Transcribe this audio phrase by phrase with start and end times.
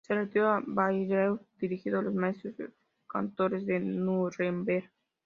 [0.07, 2.55] Se retiró en Bayreuth dirigiendo "Los maestros
[3.07, 4.89] cantores de Núremberg".